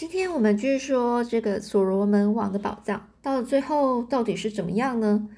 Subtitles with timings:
[0.00, 5.28] 今天我们继续说这个所罗门王的宝藏，到了最后到底是怎么样呢？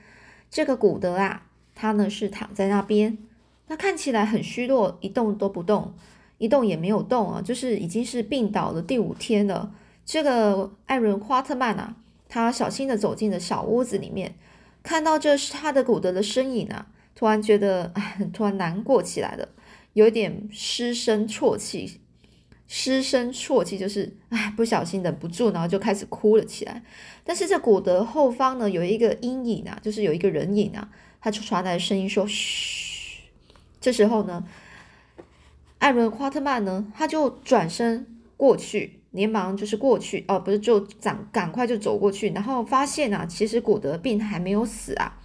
[0.52, 3.18] 这个古德啊，他呢是躺在那边，
[3.66, 5.94] 他看起来很虚弱，一动都不动，
[6.38, 9.74] 一动也没有动啊，就是已经是病倒了第五天了。
[10.06, 11.96] 这个艾伦夸特曼啊，
[12.28, 14.36] 他小心的走进了小屋子里面，
[14.84, 16.86] 看到这是他的古德的身影啊，
[17.16, 19.48] 突然觉得哎，突然难过起来了，
[19.94, 21.98] 有点失声啜泣。
[22.74, 26.82] 失声啜泣，就是哎，不小心忍不住，然后就开始哭了起来。
[27.22, 30.88] 但是这古德后方呢，有一个阴影啊，就是有一个人影啊，
[31.20, 33.24] 他就传来声音说：“嘘。”
[33.78, 34.42] 这时候呢，
[35.80, 38.06] 艾伦夸特曼呢，他就转身
[38.38, 45.20] 过去，连忙就是过去，哦，不是，就赶赶快就走过去，然后发现啊，其实古德并还没有死啊，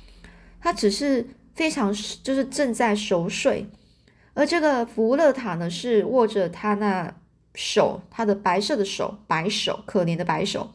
[0.60, 3.68] 他只是非常就是正在熟睡，
[4.34, 7.16] 而这个福勒塔呢，是握着他那。
[7.60, 10.70] 手，他的白色的手，白手，可怜的白手。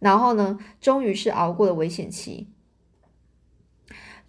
[0.00, 2.48] 然后呢，终于是熬过了危险期。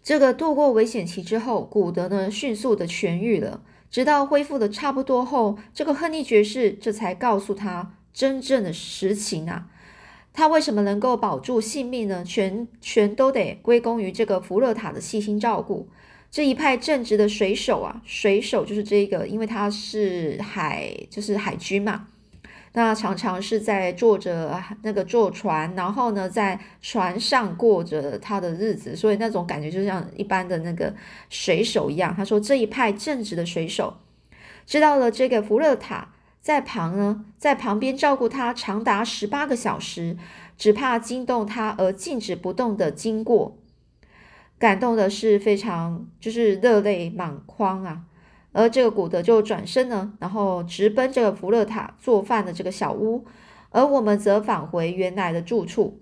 [0.04, 3.64] 这个度过危险期之后，古德呢迅速的痊愈了。
[3.90, 9.68] 直到恢复的差不多后，这个亨利爵士这才告诉他真正的实情啊。
[10.34, 12.24] 他为什么能够保住性命呢？
[12.24, 15.90] 全全都得归功于这个福勒塔的细心照顾。
[16.32, 22.08] 这一派正直的水手啊，水手就是这个，因为他是海，就是海军嘛，
[22.72, 30.96] 那常常是在坐着那个坐船，然后呢，在船上过着他的日子，所以那种感觉就像一般的那个
[31.30, 32.16] 水手一样。
[32.16, 33.98] 他说这一派正直的水手
[34.66, 40.16] 知道了这个福勒塔在旁呢，在旁边照顾他长达十八个小时，
[40.58, 43.58] 只怕惊动他而静止不动的经过。
[44.62, 48.04] 感动的是非常，就是热泪满眶啊！
[48.52, 53.26] 而这个古德就转身呢，然后直奔这个福勒塔做饭的这个小屋，
[53.72, 56.00] 而我们则返回原来的住处。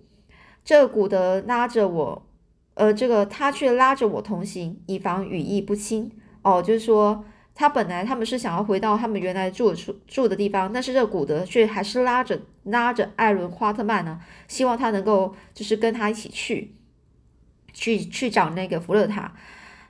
[0.65, 2.27] 这个古德拉着我，
[2.73, 6.11] 呃，这个他却拉着我同行，以防语意不清。
[6.41, 7.23] 哦，就是说
[7.55, 16.76] 他本来他们是想要回到他们原来住住住的地方，但是这个古德却还是拉着拉着艾伦花特曼呢，希望他能够就是跟他一起去。
[17.73, 19.33] 去去找那个福勒塔，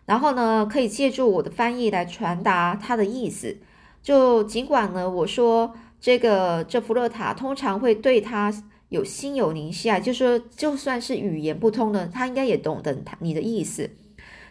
[0.06, 3.58] 然后呢，可以借助我的翻译来传达他的意思。
[4.02, 8.54] 就尽管呢，我说这个这福勒塔通常会对他
[8.90, 13.90] 有心有灵犀啊，就说就算是语言不通呢，他应该也懂得他你的意思。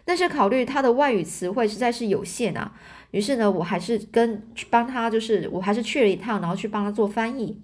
[0.05, 2.73] 但是考虑他的外语词汇实在是有限啊，
[3.11, 7.61] 于是呢，我还是跟帮他，就是我还是去了一趟，然后去帮他做翻译。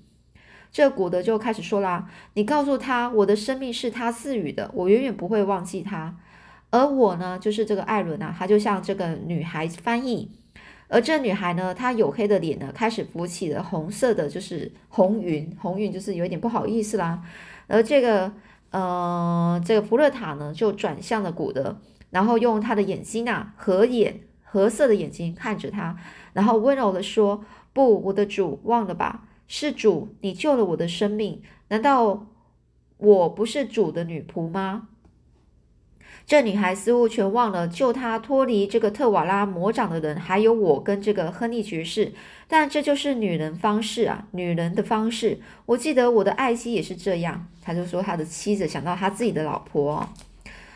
[0.75, 6.17] 这古德就开始说啦：“你告诉他，我的生命是他赐予的，我永远不会忘记他。
[6.71, 10.33] 而我呢，就是这个艾伦啊，他就像这个女孩翻译。
[10.89, 17.23] 而这女孩呢，她黝黑的脸呢，开始浮起了红色的，就是红云，红云就是有点不好意思啦。
[17.69, 18.33] 而这个，
[18.73, 21.79] 呃，这个福勒塔呢，就转向了古德，
[22.11, 25.97] 然后用他的眼睛啊，合眼，合色的眼睛看着他，
[26.33, 32.27] 然后温柔的说：不，我的主，忘了吧。”是主，你救了我的生命，难道
[32.97, 34.89] 我不是主的女仆吗？
[36.27, 42.13] 这女孩似乎全忘了救她脱离这个特瓦拉魔掌的人，还有我跟这个亨利爵士。
[42.49, 45.41] 但这就是女人方式啊，女人的方式。
[45.67, 47.47] 我记得我的爱妻也是这样。
[47.61, 50.09] 他就说他的妻子想到他自己的老婆。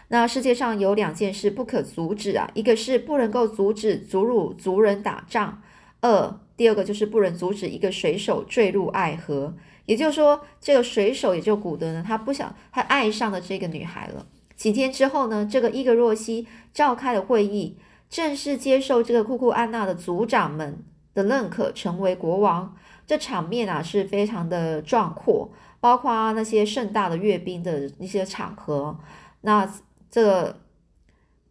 [0.09, 5.63] 那世界上有两件事不可阻止啊，一个是不能够阻止祖鲁族人打仗，
[6.01, 6.41] 二。
[6.57, 9.55] 第二个就是不能阻止一个水手坠入爱河，
[9.87, 14.27] 也就是说，这个水手也就古德呢，他不想他爱上了这个女孩了。
[14.57, 17.77] 几天之后呢，这个伊格若西召开了会议，
[18.11, 20.83] 正式接受这个库库安娜的族长们
[21.15, 22.75] 的认可，成为国王。
[23.07, 28.99] 这场面啊是非常的壮阔，包括那些盛大的阅兵的一些场合。
[29.43, 29.73] 那
[30.11, 30.57] 这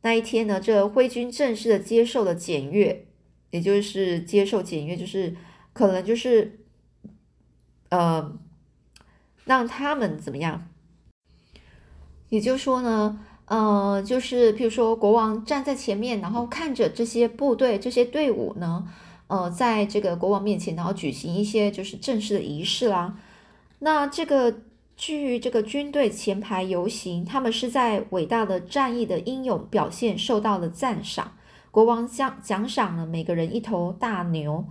[0.01, 3.05] 那一天呢，这徽军正式的接受了检阅。
[3.51, 5.35] 也就是接受检阅，就是
[5.73, 6.59] 可能就是，
[7.89, 8.37] 呃，
[9.45, 10.67] 让他们怎么样？
[12.29, 18.85] 也就是说呢，呃，就是譬如说国王站在前面，然后看着这些部队、这些队伍呢，
[19.27, 23.17] 呃，在这个国王面前，然后举行一些就是正式的仪式啦。
[23.79, 24.61] 那这个
[24.97, 31.36] 据这个军队前排游行，他们是在伟大的战役的英勇表现受到了赞赏。
[31.71, 34.65] 国王奖奖赏了每个人一头大牛，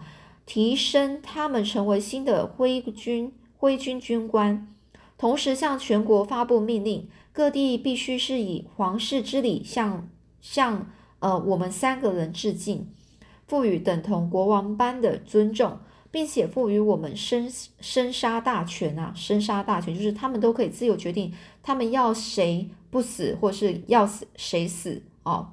[0.44, 4.68] 提升他们成为新的徽军徽军军官，
[5.16, 10.08] 同时向全国发布命令，各地必须是以皇室之礼向
[10.40, 10.90] 向
[11.20, 12.88] 呃我们三个人致敬，
[13.46, 15.78] 赋予等同国王般的尊重，
[16.10, 17.50] 并且赋予我们生
[17.80, 19.12] 生杀大权啊！
[19.14, 21.32] 生杀大权就是他们都可以自由决定，
[21.62, 25.52] 他们要谁不死，或是要死谁死哦。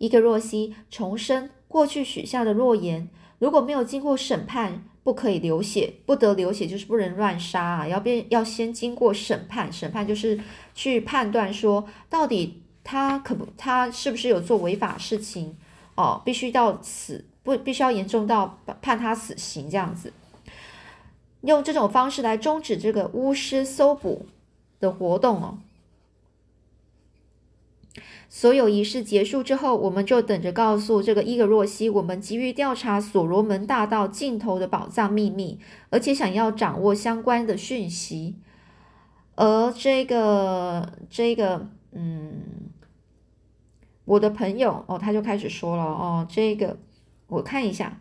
[0.00, 3.08] 伊克若西重申过去许下的诺言，
[3.38, 7.86] 如果没有经过审判，不可以流血，不得流血就是不能乱杀啊！
[7.86, 10.40] 要变要先经过审判，审判就是
[10.74, 15.56] 去判断说到底他可不他是不是有做违法事情
[15.94, 17.26] 哦，必须到死。
[17.42, 20.12] 不，必须要严重到判他死刑这样子，
[21.42, 24.26] 用这种方式来终止这个巫师搜捕
[24.78, 25.58] 的活动哦。
[28.28, 35.58] 所有仪式结束之后，我们就等着告诉这个伊格若西，我们急于调查所罗门大道尽头的宝藏秘密，
[35.90, 38.36] 而且想要掌握相关的讯息。
[39.34, 42.70] 而这个这个，嗯，
[44.04, 46.78] 我的朋友哦，他就开始说了哦，这个。
[47.28, 48.00] 我看一下，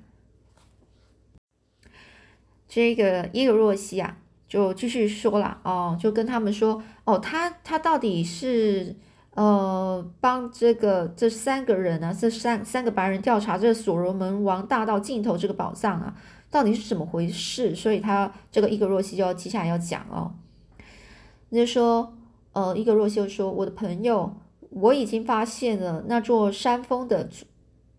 [2.68, 8.96] 这个伊格若西啊，就继续说了哦，就跟他们说哦，他他到底是
[9.36, 16.16] 呃帮这个这三个人啊，这三三个白人调查这所罗门王大道尽头这个宝藏啊，
[16.50, 17.76] 到底是怎么回事？
[17.76, 20.34] 所以他这个伊格若西就要接下来要讲哦，
[21.50, 22.14] 那就说
[22.54, 24.36] 呃，伊格若西就说，我的朋友，
[24.70, 27.30] 我已经发现了那座山峰的。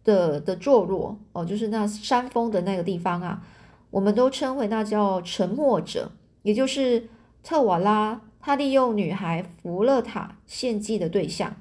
[0.02, 3.42] 的的坐落哦，就是那山峰的那个地方啊，
[3.90, 6.10] 我们都称为那叫沉默者，
[6.42, 7.06] 也就是
[7.42, 11.56] 特瓦拉他利用女孩弗勒塔献祭的对象。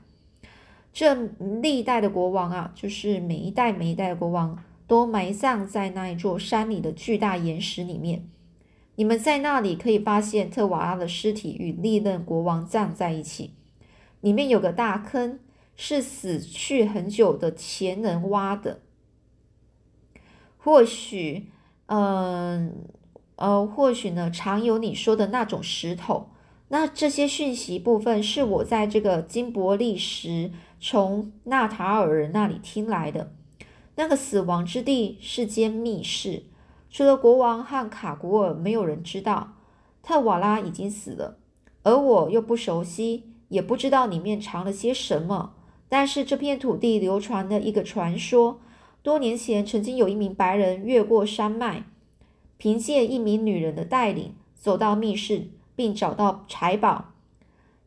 [0.91, 8.27] 这历代的国王啊，就是每一代每一代的国王都埋葬在那一座山里的巨大岩石里面。
[8.95, 13.53] 你们在那里可以发现特瓦拉的尸体与历任国王葬在一起，
[14.21, 15.39] 里面有个大坑。
[15.81, 18.81] 是死去很久的前人挖的，
[20.57, 21.45] 或许，
[21.85, 22.83] 嗯，
[23.37, 26.31] 呃，或许呢，常有你说的那种石头。
[26.69, 33.33] 那这些讯息部分是我在这个金伯利时从纳塔尔人那里听来的。
[33.95, 36.43] 那个死亡之地是间密室，
[36.89, 39.55] 除了国王和卡古尔，没有人知道
[40.01, 41.37] 特瓦拉已经死了，
[41.83, 45.55] 而我又不熟悉，也不知道里面藏了些什么。
[45.89, 48.61] 但是这片土地流传的一个传说，
[49.01, 51.83] 多年前曾经有一名白人越过山脉，
[52.57, 55.47] 凭借一名女人的带领走到密室，
[55.79, 57.13] 并找到财宝。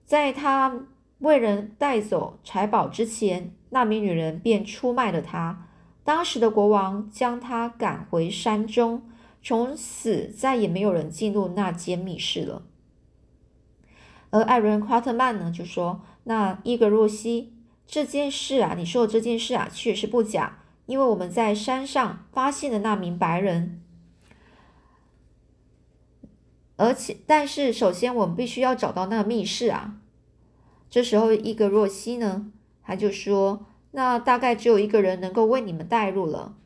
[0.06, 0.86] 在他
[1.18, 5.68] 为人带走财宝之前，那名女人便出卖了他。
[6.02, 9.02] 当时的国王将他赶回山中，
[9.42, 12.62] 从此再也没有人进入那间密室了。
[14.30, 17.52] 而艾伦·夸特曼呢，就说：“那伊格若西。”
[17.86, 20.60] 这件事啊，你说的这件事啊，确实不假。
[20.86, 23.81] 因为我们在山上发现的那名白人，
[26.82, 29.94] 而且，但是，首先我们必须要找到那个密室啊。
[30.90, 32.50] 这时候，伊格若西呢，
[32.82, 36.56] 他就说：“那大概只有一个人能够为你们带路了，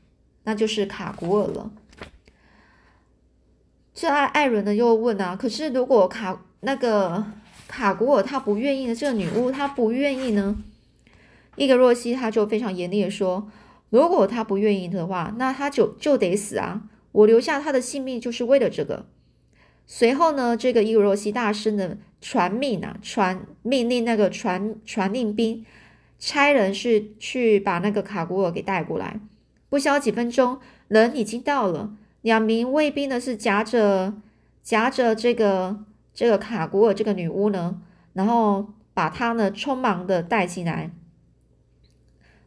[0.44, 1.70] 那就是卡古尔了。”
[3.92, 7.24] 这艾艾伦呢又问啊：“可是如果卡那个
[7.68, 8.94] 卡古尔他不愿意呢？
[8.94, 10.56] 这个女巫她不愿意呢？”
[11.56, 13.50] 伊格若西他就非常严厉的说
[13.90, 16.82] ：“如果他不愿意的话，那他就就得死啊！
[17.12, 19.06] 我留下他的性命就是为了这个。”
[19.86, 25.64] 随后呢，这个伊格若西大师呢传命啊，传命令那个传传令兵
[26.18, 29.20] 差人是去把那个卡古尔给带过来。
[29.68, 34.14] 不消几分钟，人已经到了，两名卫兵呢是夹着
[34.62, 37.80] 夹着这个这个卡古尔这个女巫呢，
[38.14, 40.90] 然后把她呢匆忙的带进来。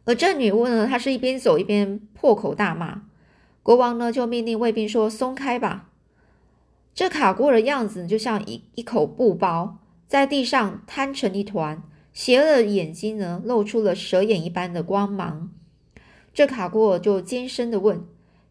[0.04, 3.02] 而这女巫呢，她是一边走一边破口大骂。
[3.62, 5.89] 国王呢就命令卫兵说：“松开吧！”
[7.00, 15.48] 这卡古尔的样子就像一一口布包，在地上摊成一团，邪恶的眼睛呢露出了蛇眼一般的光芒。
[16.34, 18.04] 这卡古尔就尖声的问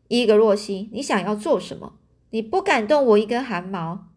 [0.08, 1.94] 伊格若西：“你想要做什么？
[2.32, 4.08] 你不敢动我一根汗毛。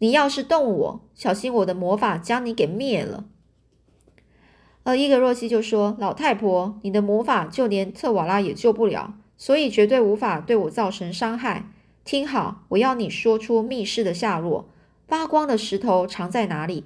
[0.00, 3.24] 你要是动我，小心我的魔法将你给灭了。”
[4.84, 11.70] 而伊格若西就说：“老太婆，你的魔法就连特瓦拉也救不了，所以绝对无法对我造成伤害。
[12.04, 14.68] 听好，我要你说出密室的下落，
[15.06, 16.84] 发光的石头藏在哪里？”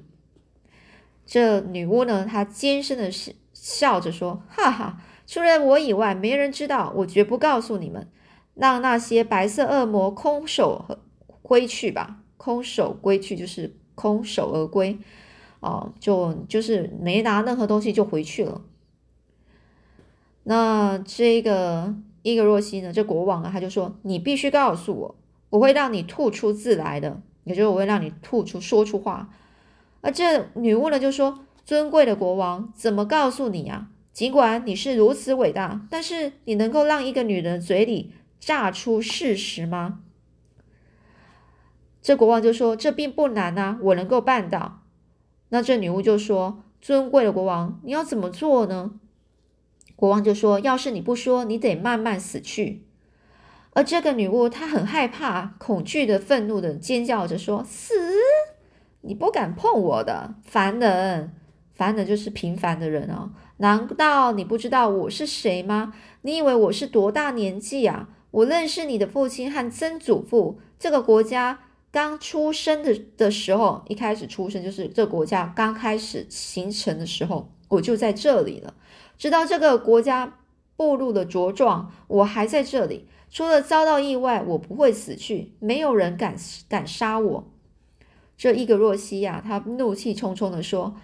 [1.25, 6.93] 这女巫呢，她尖声的笑笑着说：“哈哈，除了我以外，没人知道。
[6.97, 8.09] 我绝不告诉你们。
[8.55, 10.99] 让那些白色恶魔空手
[11.43, 14.99] 归去吧，空手归去就是空手而归。”
[15.61, 18.63] 哦，就就是没拿任何东西就回去了。
[20.45, 21.93] 那这个
[22.27, 25.15] 伊格若西呢，这国王啊，他就说：“你必须告诉我，
[25.51, 29.31] 我会让你吐出字来的，也就是我会让你吐出说出话。”
[30.03, 33.91] 而这女巫呢，就说：“尊贵的国王，怎么告诉你啊？
[34.13, 40.01] 尽管你是如此伟大，但是你能够让一个女人嘴里炸出事实吗？”
[42.03, 44.83] 这国王就说：“这并不难啊，我能够办到。”
[45.51, 48.99] 那这女巫就说：“尊贵的国王，你要怎么做呢？”
[49.97, 52.85] 国王就说：“要是你不说，你得慢慢死去。”
[53.73, 57.95] 而这个女巫她很害怕，恐惧的、愤怒的尖叫着说：“死！
[59.01, 61.33] 你不敢碰我的凡人！
[61.75, 63.33] 凡人就是平凡的人哦。
[63.59, 65.95] 难道你不知道我是谁吗？
[66.23, 68.09] 你以为我是多大年纪啊？
[68.31, 70.59] 我认识你的父亲和曾祖父。
[70.79, 71.61] 这个国家
[71.91, 78.75] 刚出生的的时候，一开始出生就是这国家刚开始形成的时候，我就在这里了。”
[79.19, 80.39] 直到这个国家
[80.77, 83.07] 步入了茁壮，我还在这里。
[83.29, 85.53] 除了遭到意外，我不会死去。
[85.59, 86.37] 没有人敢
[86.69, 87.45] 敢杀我。
[88.39, 90.95] 这伊格若西亚，他怒气冲冲的说：“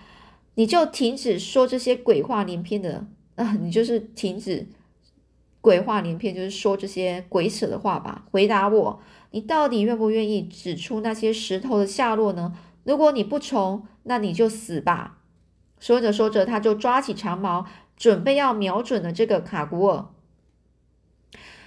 [0.55, 3.57] 你就停止说这些鬼话连篇的啊！
[3.61, 4.69] 你就是停止
[5.61, 8.25] 鬼话连篇，就是说这些鬼扯的话吧。
[8.31, 9.01] 回答我，
[9.31, 12.55] 你到底愿不愿意指出那些石头的下落呢？
[12.85, 15.19] 如果你不从，那你就死吧。”
[15.81, 17.67] 说着说着，他就抓起长矛。
[17.97, 20.07] 准备要瞄准的这个卡古尔，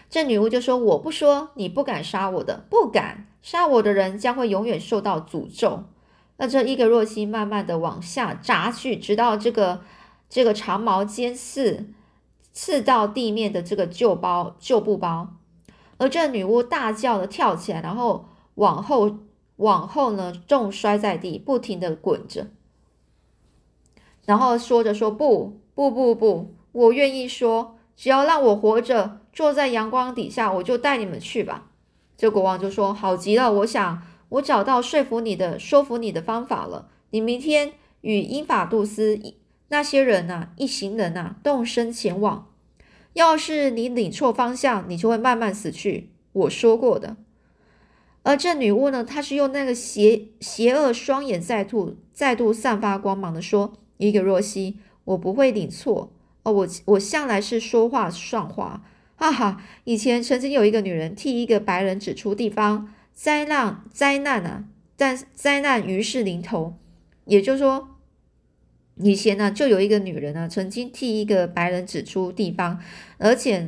[0.10, 5.86] 这女巫就说：“我不说，你不敢杀我的，不敢杀我的人将会永远受到诅咒。”
[6.38, 9.82] 那这伊格若西慢慢的往下扎去，直到这个
[10.29, 11.88] 这个长矛尖刺
[12.51, 15.36] 刺到地面的这个旧包旧布包，
[15.98, 19.20] 而这女巫大叫的跳起来，然后往后
[19.55, 22.48] 往后呢重摔在地，不停的滚着，
[24.25, 25.62] 然后说着说不。
[25.75, 31.70] 不不不，我愿意说，只要让我活着，坐在阳光底下，我就带你们去吧。
[32.17, 36.88] 这国王就说：“好极了，我想我找到说服你的、说服你的方法了。
[37.10, 39.20] 你明天与英法杜斯
[39.67, 42.48] 那些人呐，一行人呐，动身前往。
[43.12, 46.12] 要是你领错方向，你就会慢慢死去。
[46.32, 47.17] 我说过的。
[48.24, 56.12] 而这女巫呢，她是用那个邪邪恶双眼再度再度散发光芒的说：伊格若西。”我不会领错
[56.43, 58.83] 哦，我我向来是说话算话，
[59.15, 59.63] 哈哈！
[59.85, 66.75] 以前曾经有一个女人替一个白人指出地方，灾难灾难啊，但灾难于是临头。
[67.25, 67.89] 也就是说，
[68.97, 72.79] 以前呢就有一个女人呢曾经替一个白人指出地方，
[73.17, 73.67] 而且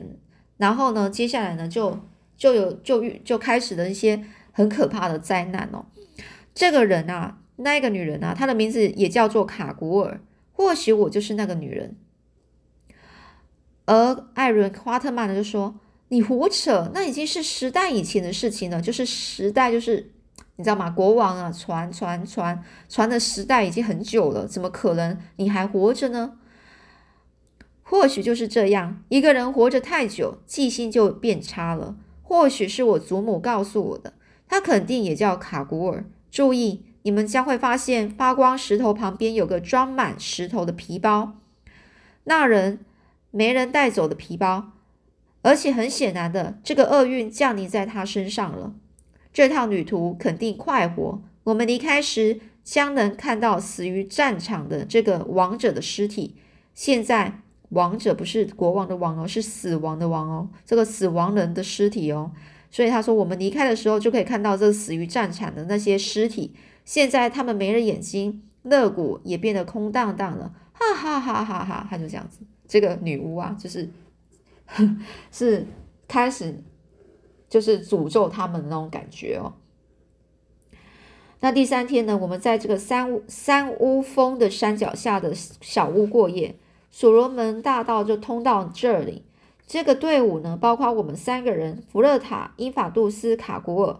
[0.57, 1.99] 然后呢接下来呢就
[2.35, 5.85] 就有就就开始了一些很可怕的灾难哦。
[6.53, 10.21] 这个人啊，那个女人啊，她的名字也叫做卡古尔。
[10.57, 11.95] 或许我就是那个女人，
[13.85, 18.81] 而艾伦·华特曼呢就说：“你胡扯，那已经是时代以前的事情了。
[18.81, 20.13] 就是时代，就是
[20.55, 20.89] 你知道吗？
[20.89, 26.39] 国王啊，传传传传的时代已经很久了，怎么可能你还活着呢？
[27.83, 31.95] 或许就是这样，一个人活着太久，记性就变差了。
[32.23, 34.13] 或许是我祖母告诉我的，
[34.47, 36.03] 他肯定也叫卡古尔。
[36.31, 41.37] 注意。”你们将会发现，发光石头旁边有个装满石头的皮包，
[42.25, 42.79] 那人
[43.31, 44.73] 没人带走的皮包，
[45.41, 48.73] 而且很显然的，这个厄运降临在他身上了。
[49.31, 51.21] 这趟旅途肯定快活。
[51.45, 56.35] 我们离开时将能看到死于战场的这个王者的尸体。
[56.73, 62.33] 现在，王者不是国王的王哦，是死亡的王哦，这个死亡人的尸体哦。
[62.69, 66.53] 所以他说，我们离开的时候就可以看到这死于战场的那些尸体。
[66.83, 71.87] 现在他们没了眼睛，肋骨也变得空荡荡了，哈哈哈哈哈！
[71.89, 73.89] 他就这样子，这个女巫啊，就是
[75.31, 75.65] 是
[76.07, 76.63] 开始
[77.49, 79.53] 就是诅咒他们的那种感觉哦。
[81.41, 86.55] 那第三天呢，我们在这个三三屋峰的山脚下的小屋过夜，
[86.89, 89.23] 所罗门大道就通到这里。
[89.67, 93.99] 这个队伍呢，包括我们三个人：福勒塔、英法杜斯、卡古尔。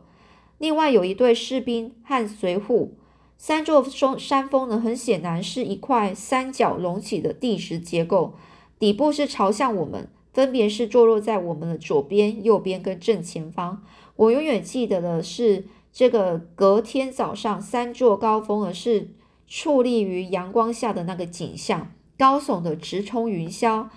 [0.57, 2.93] 另外有一队士兵和随护，
[3.37, 8.33] 三座峰山峰呢，很显然是一块三角隆起的地质结构，
[8.79, 13.83] 底部是朝向我们，分别是坐落在我们的左边、右边跟正前方。
[14.15, 19.09] 我永远记得的是，这个隔天早上三座高峰而是
[19.49, 23.87] 矗立于阳光下的那个景象，高耸的直冲云霄，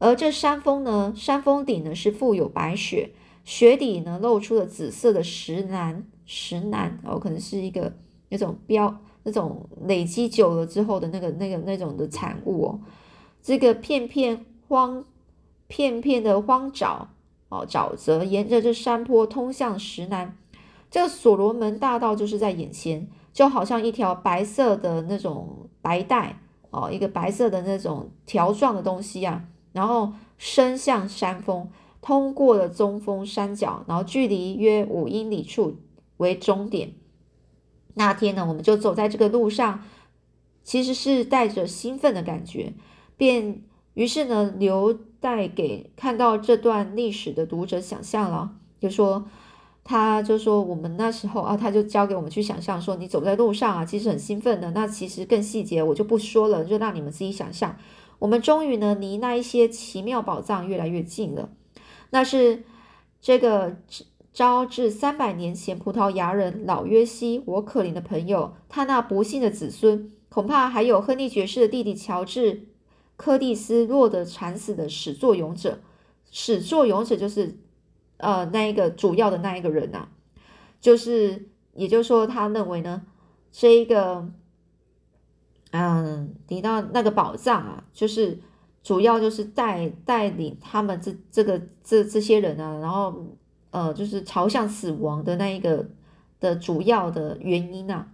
[0.00, 3.12] 而这山峰呢，山峰顶呢是覆有白雪。
[3.44, 7.92] 雪底呢露出了紫色的石楠，石楠哦，可能是一个
[8.28, 12.80] 那种标那种累积久了之后的那个那个那种的产物哦。
[13.42, 15.04] 这个片片荒
[15.68, 17.06] 片片的荒沼
[17.48, 20.36] 哦，沼泽沿着这山坡通向石楠。
[20.90, 26.38] 这个所罗门大道就是在眼前，就好像一条白色的那种白带
[26.70, 31.68] 哦，一个白色的那种条状的东西啊，然后伸向山峰，
[32.00, 35.76] 通过了中峰山脚，然后距离约五英里处
[36.16, 36.92] 为终点。
[37.94, 39.82] 那天呢，我们就走在这个路上，
[40.62, 42.72] 其实是带着兴奋的感觉，
[43.16, 43.62] 便
[43.94, 49.26] 于是呢，留带给看到这段历史的读者想象了，就说。
[49.82, 54.70] 他就说，我们那时候啊，他就交给我们去想象，说你走在路上啊，其实很兴奋的。
[54.72, 57.74] 那其实更细节我就不说了，就让你们自己想象。
[58.20, 61.50] 我们终于呢，离那一些奇妙宝藏越来越近了。
[62.10, 62.62] 那是
[63.20, 63.76] 这个
[64.32, 72.68] 招致三百年前葡萄牙人老约西，我可怜的朋友，他那不幸的子孙，恐怕还有亨利爵士的弟弟乔治
[73.16, 75.80] 柯蒂斯落得惨死的始作俑者。
[76.30, 77.58] 始作俑者就是。
[78.22, 80.06] 呃，那一个主要的那一个人呐，
[80.78, 83.00] 就是，也就是说，他认为呢，
[83.50, 84.28] 这一个，
[85.72, 88.38] 嗯，提到那个宝藏啊，就是
[88.82, 93.24] 主要就是带带领他们这这个这这些人啊，然后
[93.70, 95.86] 呃，就是朝向死亡的那一个
[96.40, 98.08] 的主要的原因啊，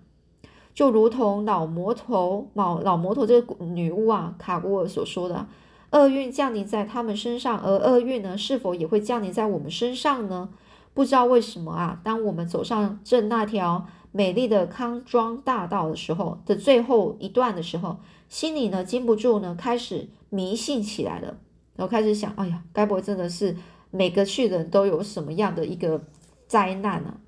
[0.74, 5.46] 就如同老魔头老老魔头这个女巫啊，卡古尔所说的。
[5.92, 10.50] 厄运降临在他们身上，而厄运呢，是否也会降临在我们身上呢？
[10.96, 12.00] 不知道为什么啊？
[12.02, 17.98] 当我们走上正那条美丽的康庄大道的时候的最后一段的时候，
[18.30, 21.36] 心里呢禁不住呢开始迷信起来了，
[21.76, 23.54] 然后开始想：哎呀，该不会真的是
[23.90, 26.02] 每个去的人都有什么样的一个
[26.46, 27.18] 灾难呢？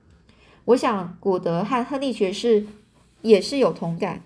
[0.65, 2.67] 我想古德和亨利爵士
[3.21, 4.23] 也是有同感。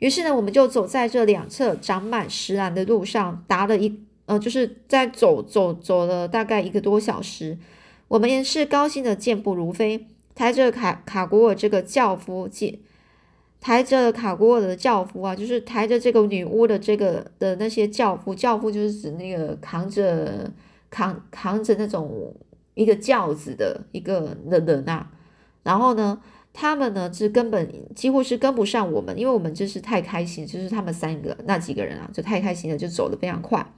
[0.00, 7.56] 于是呢，我们就走在这两侧长满石兰的路上，达了一呃，就是在走走走了大概一个多小时。
[8.08, 12.48] 我们也是高兴的健步如飞，抬着卡卡古尔这个轿夫，
[13.60, 20.52] 抬着卡古尔的轿夫啊，就是抬着这个女巫的这个的那些轿夫，轿夫就是指那个扛着
[20.90, 22.34] 扛扛着那种
[22.74, 25.10] 一个轿子的一个的人啊。
[25.62, 26.20] 然后呢？
[26.58, 33.74] 他们呢，是根本几乎是跟不上我们，因为我们就是太开心，就是他们三个那几个人啊，就太开心了，就走得非常快。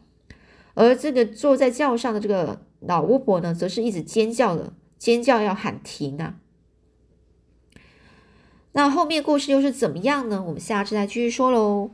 [0.78, 6.36] 而这个坐在轿上的这个老巫婆呢，则是一直尖叫的，尖叫要喊停啊。
[8.70, 10.40] 那后面故事又是怎么样呢？
[10.46, 11.90] 我们下次再继续说喽。